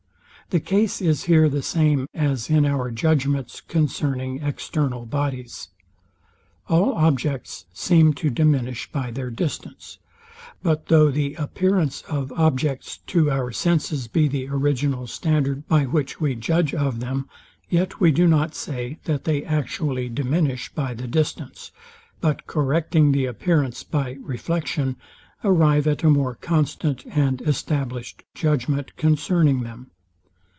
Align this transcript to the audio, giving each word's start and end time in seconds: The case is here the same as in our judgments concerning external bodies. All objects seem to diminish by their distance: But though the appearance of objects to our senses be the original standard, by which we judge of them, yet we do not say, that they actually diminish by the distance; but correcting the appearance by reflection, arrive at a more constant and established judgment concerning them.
The 0.49 0.59
case 0.59 1.01
is 1.01 1.23
here 1.23 1.47
the 1.47 1.61
same 1.61 2.07
as 2.13 2.49
in 2.49 2.65
our 2.65 2.91
judgments 2.91 3.61
concerning 3.61 4.41
external 4.43 5.05
bodies. 5.05 5.69
All 6.67 6.91
objects 6.93 7.67
seem 7.71 8.13
to 8.15 8.29
diminish 8.29 8.91
by 8.91 9.11
their 9.11 9.29
distance: 9.29 9.99
But 10.61 10.87
though 10.87 11.09
the 11.09 11.35
appearance 11.35 12.01
of 12.09 12.33
objects 12.33 12.97
to 13.07 13.31
our 13.31 13.53
senses 13.53 14.09
be 14.09 14.27
the 14.27 14.49
original 14.49 15.07
standard, 15.07 15.69
by 15.69 15.85
which 15.85 16.19
we 16.19 16.35
judge 16.35 16.73
of 16.73 16.99
them, 16.99 17.29
yet 17.69 18.01
we 18.01 18.11
do 18.11 18.27
not 18.27 18.53
say, 18.53 18.99
that 19.05 19.23
they 19.23 19.45
actually 19.45 20.09
diminish 20.09 20.67
by 20.73 20.93
the 20.93 21.07
distance; 21.07 21.71
but 22.19 22.45
correcting 22.45 23.13
the 23.13 23.23
appearance 23.25 23.85
by 23.85 24.17
reflection, 24.19 24.97
arrive 25.45 25.87
at 25.87 26.03
a 26.03 26.09
more 26.09 26.35
constant 26.35 27.05
and 27.05 27.41
established 27.43 28.23
judgment 28.35 28.93
concerning 28.97 29.61
them. 29.63 29.87